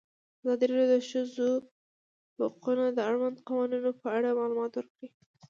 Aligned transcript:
ازادي 0.41 0.65
راډیو 0.67 0.87
د 0.91 0.93
د 1.01 1.05
ښځو 1.09 1.49
حقونه 2.39 2.85
د 2.93 2.99
اړونده 3.09 3.41
قوانینو 3.47 3.91
په 4.01 4.07
اړه 4.17 4.37
معلومات 4.39 4.71
ورکړي. 4.75 5.07